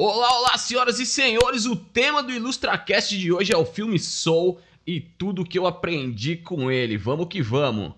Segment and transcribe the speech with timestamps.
[0.00, 1.66] Olá, olá, senhoras e senhores!
[1.66, 6.36] O tema do IlustraCast de hoje é o filme Soul e tudo que eu aprendi
[6.36, 6.96] com ele.
[6.96, 7.94] Vamos que vamos!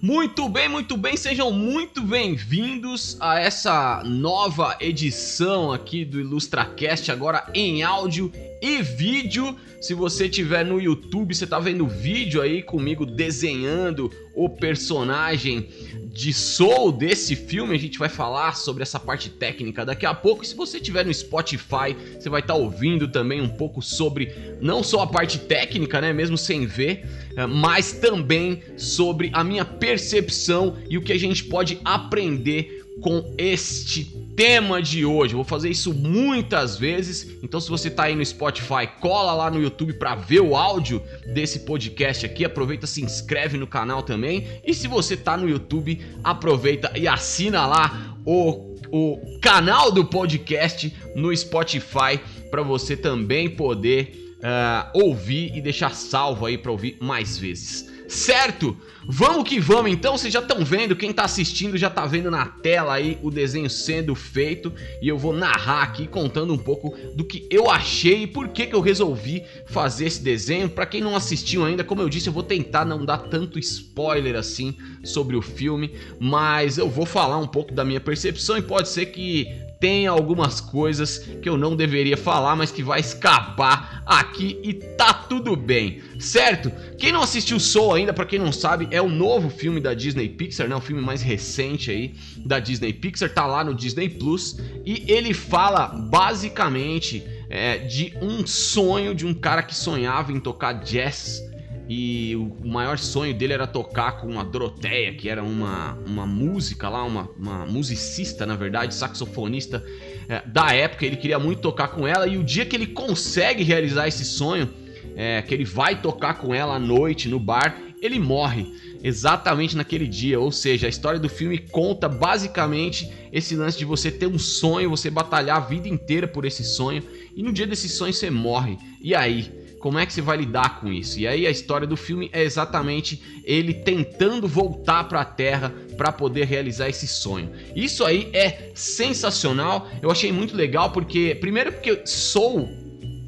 [0.00, 7.50] Muito bem, muito bem, sejam muito bem-vindos a essa nova edição aqui do IlustraCast, agora
[7.52, 8.30] em áudio
[8.62, 9.56] e vídeo.
[9.80, 15.68] Se você tiver no YouTube, você tá vendo vídeo aí comigo desenhando o personagem
[16.12, 17.74] de Soul desse filme.
[17.74, 20.44] A gente vai falar sobre essa parte técnica daqui a pouco.
[20.44, 24.32] E se você tiver no Spotify, você vai estar tá ouvindo também um pouco sobre
[24.60, 27.04] não só a parte técnica, né, mesmo sem ver,
[27.36, 33.34] eh, mas também sobre a minha percepção e o que a gente pode aprender com
[33.36, 34.04] este
[34.36, 35.34] tema de hoje.
[35.34, 39.50] Eu vou fazer isso muitas vezes, então se você está aí no Spotify, cola lá
[39.50, 42.44] no YouTube para ver o áudio desse podcast aqui.
[42.44, 44.46] Aproveita, se inscreve no canal também.
[44.64, 50.94] E se você está no YouTube, aproveita e assina lá o, o canal do podcast
[51.14, 57.38] no Spotify para você também poder uh, ouvir e deixar salvo aí para ouvir mais
[57.38, 57.91] vezes.
[58.12, 58.76] Certo?
[59.06, 62.44] Vamos que vamos então, vocês já estão vendo, quem está assistindo já está vendo na
[62.44, 67.24] tela aí o desenho sendo feito e eu vou narrar aqui contando um pouco do
[67.24, 70.68] que eu achei e por que, que eu resolvi fazer esse desenho.
[70.68, 74.36] Para quem não assistiu ainda, como eu disse, eu vou tentar não dar tanto spoiler
[74.36, 78.90] assim sobre o filme, mas eu vou falar um pouco da minha percepção e pode
[78.90, 79.48] ser que
[79.82, 85.12] tem algumas coisas que eu não deveria falar, mas que vai escapar aqui e tá
[85.12, 86.70] tudo bem, certo?
[86.96, 90.28] Quem não assistiu Soul ainda, para quem não sabe, é o novo filme da Disney
[90.28, 90.76] Pixar, né?
[90.76, 92.14] O filme mais recente aí
[92.46, 98.46] da Disney Pixar, tá lá no Disney Plus e ele fala basicamente é, de um
[98.46, 101.42] sonho de um cara que sonhava em tocar jazz
[101.88, 106.88] e o maior sonho dele era tocar com a Doroteia, que era uma, uma música
[106.88, 109.84] lá, uma, uma musicista, na verdade, saxofonista
[110.28, 111.04] é, da época.
[111.04, 114.70] Ele queria muito tocar com ela e o dia que ele consegue realizar esse sonho,
[115.16, 118.66] é, que ele vai tocar com ela à noite no bar, ele morre
[119.02, 120.38] exatamente naquele dia.
[120.38, 124.88] Ou seja, a história do filme conta basicamente esse lance de você ter um sonho,
[124.88, 127.02] você batalhar a vida inteira por esse sonho
[127.34, 128.78] e no dia desse sonho você morre.
[129.00, 129.61] E aí?
[129.82, 131.18] Como é que você vai lidar com isso?
[131.18, 136.12] E aí a história do filme é exatamente ele tentando voltar para a Terra para
[136.12, 137.50] poder realizar esse sonho.
[137.74, 139.90] Isso aí é sensacional.
[140.00, 142.68] Eu achei muito legal porque primeiro porque Soul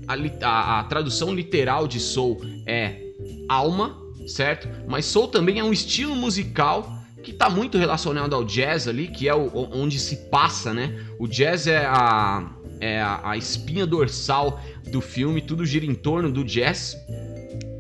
[0.07, 0.15] a,
[0.47, 3.01] a, a tradução literal de Soul é
[3.49, 3.99] alma,
[4.29, 4.69] certo?
[4.87, 6.89] Mas Soul também é um estilo musical
[7.21, 11.05] que está muito relacionado ao jazz ali, que é o, onde se passa, né?
[11.19, 12.49] O jazz é a,
[12.81, 16.97] é a, a espinha dorsal do filme, tudo gira em torno do jazz.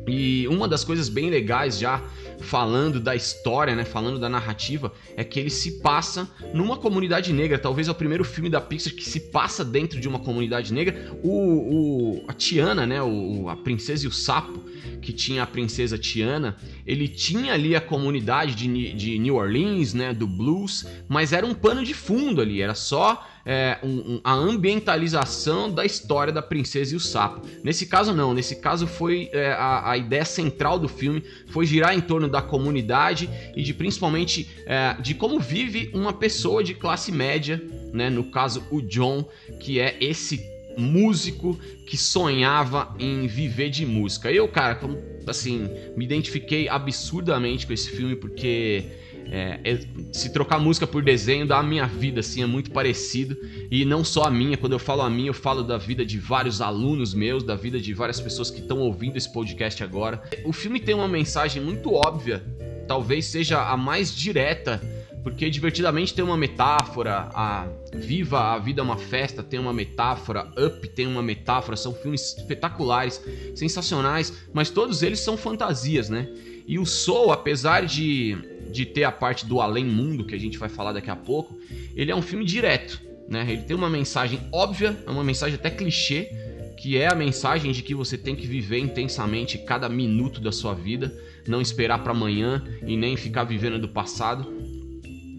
[0.06, 2.02] E uma das coisas bem legais já
[2.40, 7.58] falando da história, né, falando da narrativa, é que ele se passa numa comunidade negra.
[7.58, 11.10] Talvez é o primeiro filme da Pixar que se passa dentro de uma comunidade negra.
[11.22, 14.62] O, o a Tiana, né, o, a princesa e o sapo,
[15.04, 16.56] que tinha a princesa Tiana,
[16.86, 21.54] ele tinha ali a comunidade de, de New Orleans, né, do blues, mas era um
[21.54, 26.94] pano de fundo ali, era só é, um, um, a ambientalização da história da princesa
[26.94, 27.46] e o sapo.
[27.62, 31.94] Nesse caso não, nesse caso foi é, a, a, ideia central do filme foi girar
[31.94, 37.12] em torno da comunidade e de principalmente é, de como vive uma pessoa de classe
[37.12, 37.62] média,
[37.92, 38.08] né?
[38.08, 39.28] No caso o John,
[39.60, 44.30] que é esse músico que sonhava em viver de música.
[44.30, 44.78] Eu, cara,
[45.26, 48.84] assim, me identifiquei absurdamente com esse filme porque
[49.30, 49.80] é, é,
[50.12, 53.36] se trocar música por desenho da minha vida, assim, é muito parecido.
[53.70, 56.18] E não só a minha, quando eu falo a minha, eu falo da vida de
[56.18, 60.22] vários alunos meus, da vida de várias pessoas que estão ouvindo esse podcast agora.
[60.44, 62.44] O filme tem uma mensagem muito óbvia,
[62.86, 64.80] talvez seja a mais direta,
[65.24, 70.52] porque divertidamente tem uma metáfora, a Viva a Vida é uma Festa tem uma metáfora,
[70.56, 73.20] Up tem uma metáfora, são filmes espetaculares,
[73.56, 76.28] sensacionais, mas todos eles são fantasias, né?
[76.66, 78.36] E o Soul, apesar de
[78.74, 81.56] de ter a parte do além mundo que a gente vai falar daqui a pouco,
[81.94, 83.46] ele é um filme direto, né?
[83.48, 86.28] Ele tem uma mensagem óbvia, é uma mensagem até clichê,
[86.76, 90.74] que é a mensagem de que você tem que viver intensamente cada minuto da sua
[90.74, 91.16] vida,
[91.46, 94.52] não esperar para amanhã e nem ficar vivendo do passado.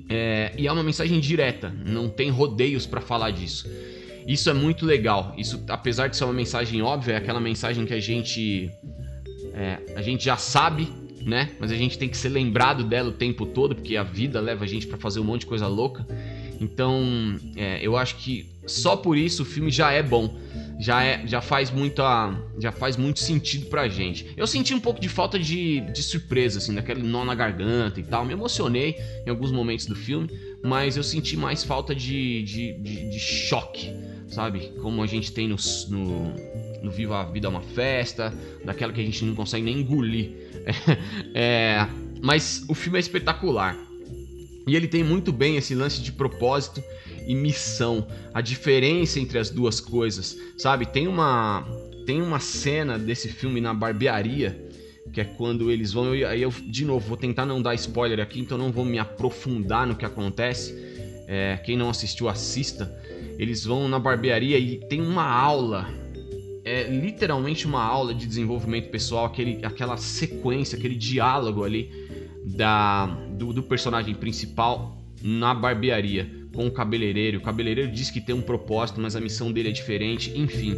[0.10, 3.70] É, e é uma mensagem direta, não tem rodeios para falar disso.
[4.28, 5.34] Isso é muito legal.
[5.38, 8.72] Isso, apesar de ser uma mensagem óbvia, é aquela mensagem que a gente
[9.54, 10.88] é, a gente já sabe
[11.26, 11.50] né?
[11.60, 14.64] Mas a gente tem que ser lembrado dela o tempo todo, porque a vida leva
[14.64, 16.06] a gente para fazer um monte de coisa louca.
[16.62, 20.38] Então, é, eu acho que só por isso o filme já é bom.
[20.78, 24.28] Já, é, já faz muita, já faz muito sentido pra gente.
[24.36, 28.04] Eu senti um pouco de falta de, de surpresa, assim, daquele nó na garganta e
[28.04, 28.26] tal.
[28.26, 30.30] Me emocionei em alguns momentos do filme,
[30.62, 33.90] mas eu senti mais falta de, de, de, de choque,
[34.28, 34.74] sabe?
[34.82, 35.56] Como a gente tem no,
[35.88, 36.34] no,
[36.84, 38.34] no, Viva a Vida é uma Festa,
[38.66, 40.32] daquela que a gente não consegue nem engolir.
[41.38, 41.86] É,
[42.22, 43.78] mas o filme é espetacular.
[44.68, 46.82] E ele tem muito bem esse lance de propósito
[47.28, 50.86] e missão, a diferença entre as duas coisas, sabe?
[50.86, 51.66] Tem uma
[52.06, 54.66] tem uma cena desse filme na barbearia
[55.12, 56.12] que é quando eles vão.
[56.12, 59.88] Aí eu, de novo, vou tentar não dar spoiler aqui, então não vou me aprofundar
[59.88, 60.76] no que acontece.
[61.28, 62.94] É, quem não assistiu, assista.
[63.38, 65.88] Eles vão na barbearia e tem uma aula.
[66.64, 71.92] É literalmente uma aula de desenvolvimento pessoal, aquele, aquela sequência, aquele diálogo ali
[72.44, 77.38] da, do, do personagem principal na barbearia com o cabeleireiro.
[77.40, 80.76] O cabeleireiro diz que tem um propósito, mas a missão dele é diferente, enfim.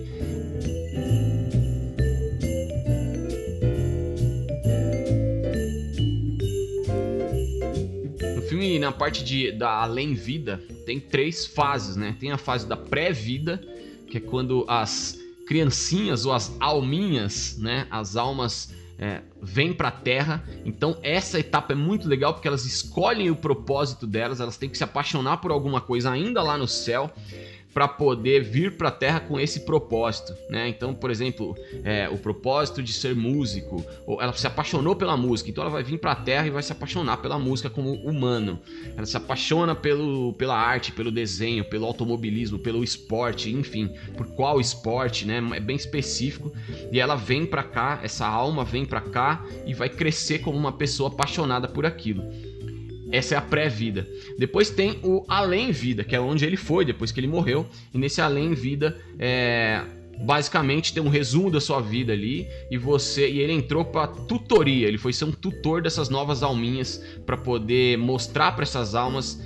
[8.36, 12.16] No filme, na parte de, da além-vida, tem três fases, né?
[12.20, 13.62] Tem a fase da pré-vida,
[14.10, 17.88] que é quando as criancinhas ou as alminhas, né?
[17.90, 20.44] As almas é, vêm para a Terra.
[20.66, 24.78] Então essa etapa é muito legal porque elas escolhem o propósito delas, elas têm que
[24.78, 27.12] se apaixonar por alguma coisa ainda lá no céu
[27.78, 30.68] para poder vir para a Terra com esse propósito, né?
[30.68, 35.52] Então, por exemplo, é, o propósito de ser músico, ou ela se apaixonou pela música,
[35.52, 38.60] então ela vai vir para a Terra e vai se apaixonar pela música como humano.
[38.96, 44.60] Ela se apaixona pelo, pela arte, pelo desenho, pelo automobilismo, pelo esporte, enfim, por qual
[44.60, 45.40] esporte, né?
[45.54, 46.52] É bem específico.
[46.92, 50.72] E ela vem para cá, essa alma vem para cá e vai crescer como uma
[50.72, 52.24] pessoa apaixonada por aquilo.
[53.12, 54.08] Essa é a pré-vida.
[54.38, 57.66] Depois tem o além-vida, que é onde ele foi depois que ele morreu.
[57.94, 59.82] E nesse além-vida, é,
[60.20, 64.88] basicamente tem um resumo da sua vida ali e você e ele entrou para tutoria.
[64.88, 69.40] Ele foi ser um tutor dessas novas alminhas para poder mostrar para essas almas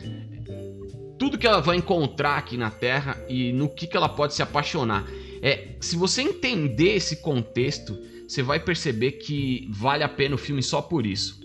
[1.22, 4.42] tudo que ela vai encontrar aqui na Terra e no que, que ela pode se
[4.42, 5.06] apaixonar.
[5.40, 7.96] É, se você entender esse contexto,
[8.28, 11.40] você vai perceber que vale a pena o filme só por isso.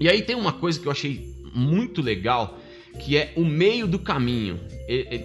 [0.00, 2.58] E aí tem uma coisa que eu achei muito legal,
[2.98, 4.58] que é o meio do caminho.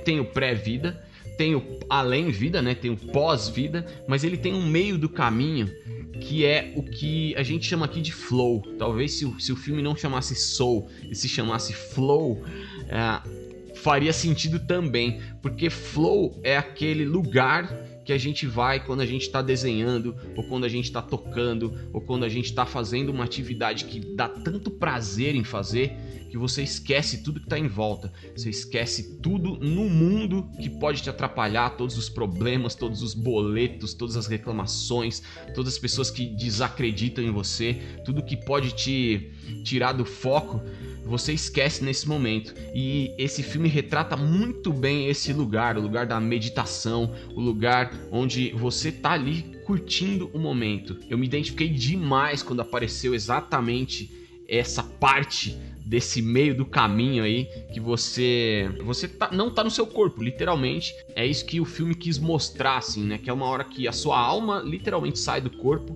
[0.04, 1.02] Tem o pré-vida,
[1.38, 2.76] tem o além-vida, né?
[2.76, 5.72] Tem o pós-vida, mas ele tem um meio do caminho
[6.20, 8.62] que é o que a gente chama aqui de flow.
[8.78, 12.44] Talvez se o, se o filme não chamasse soul e se chamasse flow,
[12.88, 17.70] é, faria sentido também, porque flow é aquele lugar
[18.06, 21.74] que a gente vai quando a gente está desenhando, ou quando a gente está tocando,
[21.92, 25.98] ou quando a gente está fazendo uma atividade que dá tanto prazer em fazer
[26.36, 28.12] que você esquece tudo que está em volta.
[28.36, 33.94] Você esquece tudo no mundo que pode te atrapalhar, todos os problemas, todos os boletos,
[33.94, 35.24] todas as reclamações,
[35.54, 39.32] todas as pessoas que desacreditam em você, tudo que pode te
[39.64, 40.62] tirar do foco
[41.06, 42.54] você esquece nesse momento.
[42.74, 48.52] E esse filme retrata muito bem esse lugar, o lugar da meditação, o lugar onde
[48.54, 50.98] você tá ali curtindo o momento.
[51.08, 57.80] Eu me identifiquei demais quando apareceu exatamente essa parte desse meio do caminho aí que
[57.80, 60.96] você você tá, não tá no seu corpo, literalmente.
[61.16, 63.18] É isso que o filme quis mostrar assim, né?
[63.18, 65.96] Que é uma hora que a sua alma literalmente sai do corpo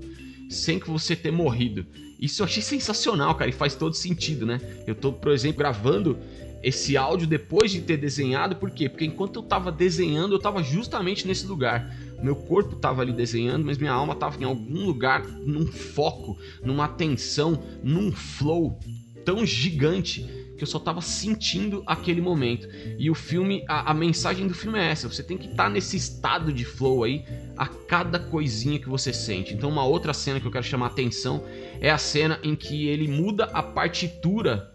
[0.50, 1.86] sem que você ter morrido.
[2.20, 4.60] Isso eu achei sensacional, cara, e faz todo sentido, né?
[4.86, 6.18] Eu tô, por exemplo, gravando
[6.62, 8.90] esse áudio depois de ter desenhado, por quê?
[8.90, 11.96] Porque enquanto eu tava desenhando, eu tava justamente nesse lugar.
[12.22, 16.86] Meu corpo tava ali desenhando, mas minha alma tava em algum lugar, num foco, numa
[16.86, 18.80] atenção, num flow
[19.24, 20.26] tão gigante
[20.58, 22.68] que eu só tava sentindo aquele momento.
[22.98, 25.70] E o filme, a, a mensagem do filme é essa: você tem que estar tá
[25.70, 27.24] nesse estado de flow aí
[27.58, 29.54] a cada coisinha que você sente.
[29.54, 31.44] Então, uma outra cena que eu quero chamar a atenção
[31.80, 34.74] é a cena em que ele muda a partitura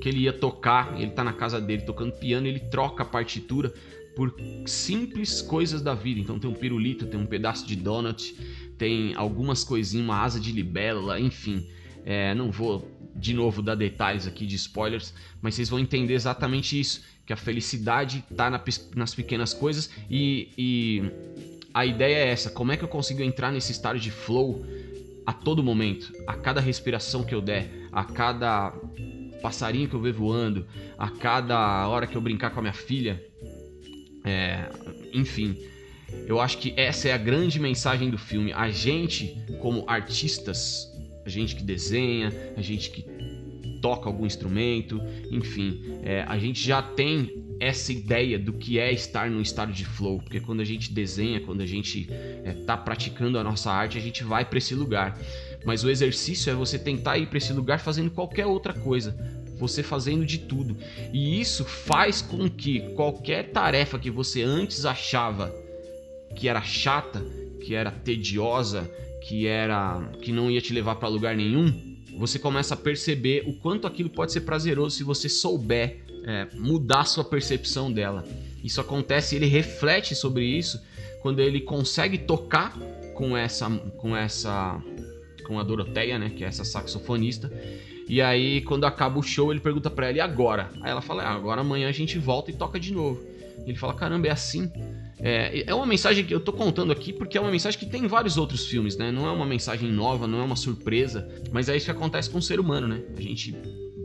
[0.00, 1.00] que ele ia tocar.
[1.00, 3.72] Ele tá na casa dele tocando piano, ele troca a partitura
[4.14, 4.34] por
[4.66, 6.20] simples coisas da vida.
[6.20, 8.34] Então tem um pirulito, tem um pedaço de donut,
[8.78, 11.66] tem algumas coisinhas, uma asa de libélula, enfim.
[12.04, 16.78] É, não vou de novo dar detalhes aqui de spoilers, mas vocês vão entender exatamente
[16.78, 18.62] isso, que a felicidade está na,
[18.96, 21.02] nas pequenas coisas e, e
[21.72, 24.66] a ideia é essa, como é que eu consigo entrar nesse estado de flow
[25.24, 28.72] a todo momento, a cada respiração que eu der, a cada
[29.40, 30.66] passarinho que eu ver voando,
[30.98, 33.22] a cada hora que eu brincar com a minha filha,
[34.24, 34.68] é,
[35.12, 35.56] enfim,
[36.26, 38.52] eu acho que essa é a grande mensagem do filme.
[38.52, 40.90] A gente, como artistas,
[41.24, 43.04] a gente que desenha, a gente que
[43.80, 45.00] toca algum instrumento,
[45.30, 49.84] enfim, é, a gente já tem essa ideia do que é estar num estado de
[49.84, 52.10] flow, porque quando a gente desenha, quando a gente
[52.44, 55.18] está é, praticando a nossa arte, a gente vai para esse lugar.
[55.64, 59.16] Mas o exercício é você tentar ir para esse lugar fazendo qualquer outra coisa,
[59.58, 60.76] você fazendo de tudo.
[61.12, 65.54] E isso faz com que qualquer tarefa que você antes achava
[66.34, 67.24] que era chata,
[67.60, 68.90] que era tediosa,
[69.22, 73.54] que era que não ia te levar para lugar nenhum, você começa a perceber o
[73.54, 78.24] quanto aquilo pode ser prazeroso se você souber é, mudar sua percepção dela.
[78.62, 80.80] Isso acontece, ele reflete sobre isso
[81.22, 82.78] quando ele consegue tocar
[83.14, 84.80] com essa com essa
[85.46, 87.52] com a Doroteia, né, que é essa saxofonista.
[88.08, 90.70] E aí quando acaba o show, ele pergunta para ela: "E agora?".
[90.80, 93.22] Aí ela fala: ah, "Agora amanhã a gente volta e toca de novo".
[93.66, 94.70] Ele fala: "Caramba, é assim".
[95.18, 98.04] É, é uma mensagem que eu tô contando aqui porque é uma mensagem que tem
[98.04, 99.10] em vários outros filmes, né?
[99.10, 102.38] Não é uma mensagem nova, não é uma surpresa, mas é isso que acontece com
[102.38, 103.02] o ser humano, né?
[103.16, 103.54] A gente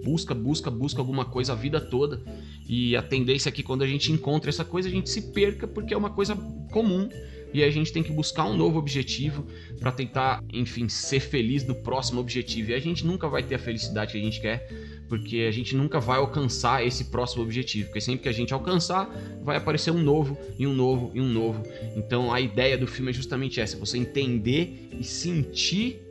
[0.03, 2.21] busca, busca, busca alguma coisa a vida toda.
[2.67, 5.67] E a tendência é que quando a gente encontra essa coisa, a gente se perca
[5.67, 6.35] porque é uma coisa
[6.71, 7.09] comum
[7.53, 9.45] e a gente tem que buscar um novo objetivo
[9.79, 12.71] para tentar, enfim, ser feliz no próximo objetivo.
[12.71, 14.67] E a gente nunca vai ter a felicidade que a gente quer,
[15.07, 19.09] porque a gente nunca vai alcançar esse próximo objetivo, porque sempre que a gente alcançar,
[19.41, 21.63] vai aparecer um novo e um novo e um novo.
[21.95, 26.01] Então a ideia do filme é justamente essa, você entender e sentir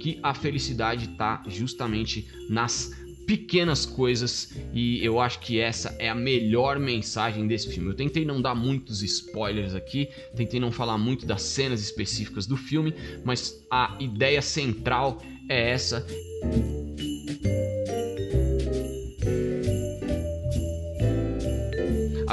[0.00, 2.99] que a felicidade está justamente nas
[3.30, 7.90] pequenas coisas e eu acho que essa é a melhor mensagem desse filme.
[7.90, 12.56] Eu tentei não dar muitos spoilers aqui, tentei não falar muito das cenas específicas do
[12.56, 12.92] filme,
[13.24, 16.04] mas a ideia central é essa.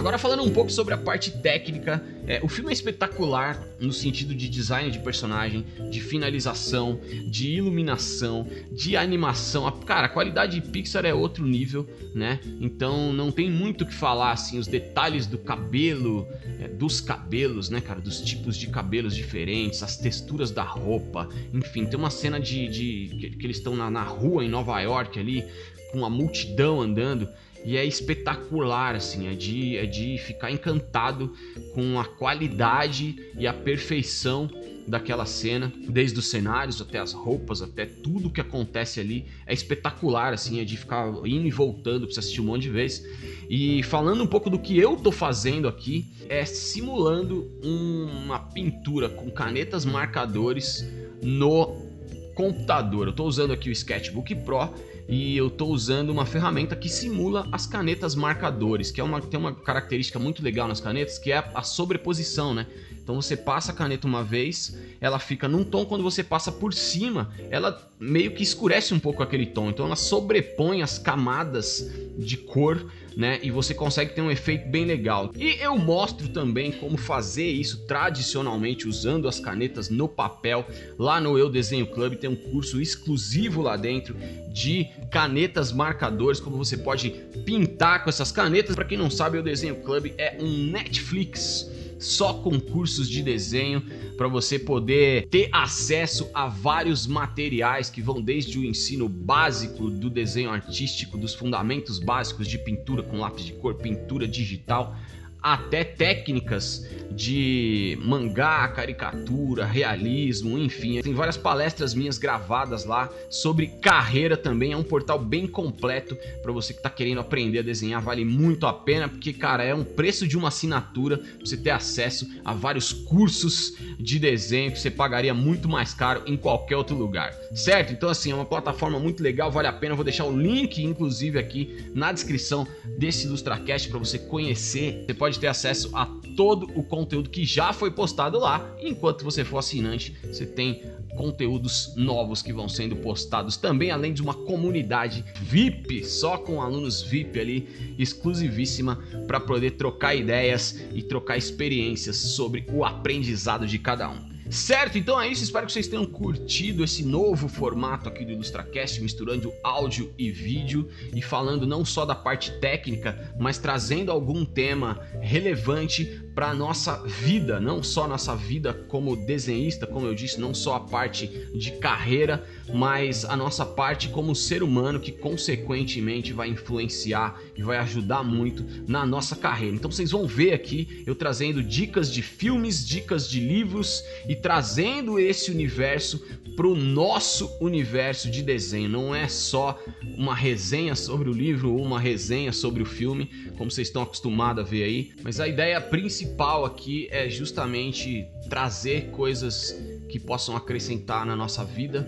[0.07, 4.33] Agora falando um pouco sobre a parte técnica, é, o filme é espetacular no sentido
[4.33, 9.69] de design de personagem, de finalização, de iluminação, de animação.
[9.85, 11.85] Cara, a qualidade de Pixar é outro nível,
[12.15, 12.39] né?
[12.61, 16.25] Então não tem muito o que falar assim, os detalhes do cabelo,
[16.57, 21.85] é, dos cabelos, né, cara, dos tipos de cabelos diferentes, as texturas da roupa, enfim,
[21.85, 25.19] tem uma cena de, de que, que eles estão na, na rua em Nova York
[25.19, 25.43] ali
[25.91, 27.27] com a multidão andando
[27.67, 31.33] e é espetacular, assim, é de, é de ficar encantado
[31.74, 34.50] com a qualidade e a perfeição
[34.88, 40.33] daquela cena, desde os cenários até as roupas, até tudo que acontece ali, é espetacular,
[40.33, 43.05] assim, é de ficar indo e voltando você assistir um monte de vezes.
[43.50, 49.29] E falando um pouco do que eu tô fazendo aqui, é simulando uma pintura com
[49.29, 50.89] canetas marcadores
[51.21, 51.86] no
[52.33, 53.07] computador.
[53.07, 54.74] Eu tô usando aqui o Sketchbook Pro
[55.07, 59.39] e eu estou usando uma ferramenta que simula as canetas marcadores, que é uma, tem
[59.39, 62.67] uma característica muito legal nas canetas, que é a, a sobreposição, né?
[63.07, 66.73] Então você passa a caneta uma vez, ela fica num tom, quando você passa por
[66.73, 69.69] cima, ela meio que escurece um pouco aquele tom.
[69.69, 72.85] Então ela sobrepõe as camadas de cor,
[73.15, 73.39] né?
[73.41, 75.31] E você consegue ter um efeito bem legal.
[75.37, 80.67] E eu mostro também como fazer isso tradicionalmente usando as canetas no papel.
[80.99, 84.17] Lá no Eu Desenho Club tem um curso exclusivo lá dentro
[84.51, 87.11] de canetas marcadores, como você pode
[87.45, 88.75] pintar com essas canetas.
[88.75, 93.82] Para quem não sabe, o Desenho Club é um Netflix só com cursos de desenho
[94.16, 100.10] para você poder ter acesso a vários materiais que vão desde o ensino básico do
[100.10, 104.96] desenho artístico, dos fundamentos básicos de pintura com lápis de cor, pintura digital,
[105.41, 111.01] até técnicas de mangá, caricatura, realismo, enfim.
[111.01, 114.74] Tem várias palestras minhas gravadas lá sobre carreira também.
[114.74, 118.01] É um portal bem completo para você que está querendo aprender a desenhar.
[118.01, 121.72] Vale muito a pena porque, cara, é um preço de uma assinatura pra você ter
[121.72, 126.96] acesso a vários cursos de desenho que você pagaria muito mais caro em qualquer outro
[126.96, 127.94] lugar, certo?
[127.94, 129.94] Então, assim, é uma plataforma muito legal, vale a pena.
[129.94, 132.67] Eu vou deixar o link, inclusive, aqui na descrição
[132.98, 135.03] desse IlustraCast para você conhecer.
[135.06, 138.65] Você pode ter acesso a todo o conteúdo que já foi postado lá.
[138.79, 140.84] Enquanto você for assinante, você tem
[141.15, 147.01] conteúdos novos que vão sendo postados também, além de uma comunidade VIP, só com alunos
[147.01, 154.10] VIP ali, exclusivíssima, para poder trocar ideias e trocar experiências sobre o aprendizado de cada
[154.10, 154.37] um.
[154.50, 154.98] Certo?
[154.98, 159.54] Então é isso, espero que vocês tenham curtido esse novo formato aqui do IlustraCast, misturando
[159.63, 166.22] áudio e vídeo e falando não só da parte técnica, mas trazendo algum tema relevante
[166.38, 170.79] para nossa vida, não só nossa vida como desenhista, como eu disse, não só a
[170.79, 171.25] parte
[171.56, 177.79] de carreira, mas a nossa parte como ser humano que consequentemente vai influenciar e vai
[177.79, 179.75] ajudar muito na nossa carreira.
[179.75, 185.17] Então vocês vão ver aqui eu trazendo dicas de filmes, dicas de livros e trazendo
[185.17, 186.24] esse universo
[186.56, 188.89] para o nosso universo de desenho.
[188.89, 189.84] Não é só
[190.15, 193.25] uma resenha sobre o livro ou uma resenha sobre o filme,
[193.58, 196.26] como vocês estão acostumados a ver aí, mas a ideia principal
[196.65, 199.75] aqui é justamente trazer coisas
[200.10, 202.07] que possam acrescentar na nossa vida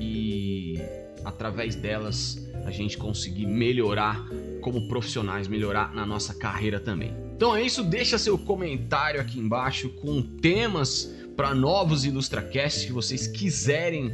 [0.00, 0.78] e
[1.24, 4.24] através delas a gente conseguir melhorar
[4.60, 7.14] como profissionais, melhorar na nossa carreira também.
[7.36, 13.26] Então é isso, deixa seu comentário aqui embaixo com temas para novos IlustraCast que vocês
[13.28, 14.12] quiserem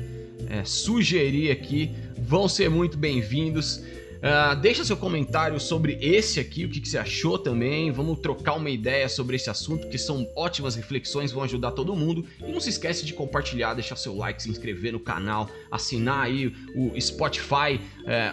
[0.48, 3.82] é, sugerir aqui, vão ser muito bem-vindos.
[4.24, 7.90] Uh, deixa seu comentário sobre esse aqui, o que, que, você achou também.
[7.90, 12.24] Vamos trocar uma ideia sobre esse assunto, que são ótimas reflexões, vão ajudar todo mundo.
[12.40, 16.54] E não se esquece de compartilhar, deixar seu like, se inscrever no canal, assinar aí
[16.74, 17.78] o Spotify,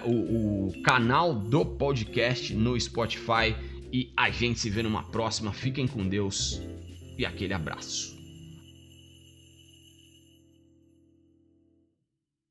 [0.05, 3.53] uh, o, o canal do podcast no Spotify.
[3.91, 5.51] E a gente se vê numa próxima.
[5.51, 6.61] Fiquem com Deus
[7.17, 8.20] e aquele abraço.